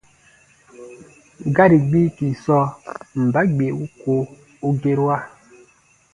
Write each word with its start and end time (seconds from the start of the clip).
Gari 1.55 1.77
gbiiki 1.87 2.27
sɔɔ: 2.43 2.65
mba 3.23 3.39
gbee 3.53 3.75
wuko 3.77 4.13
u 4.67 4.69
gerua? 4.81 5.17